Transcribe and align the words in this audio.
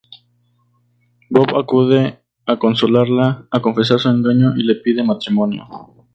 Bob 1.29 1.51
acude 1.55 2.21
a 2.47 2.57
consolarla, 2.57 3.45
a 3.51 3.61
confesar 3.61 3.99
su 3.99 4.09
engaño 4.09 4.55
y 4.57 4.63
le 4.63 4.73
pide 4.73 5.03
matrimonio. 5.03 5.67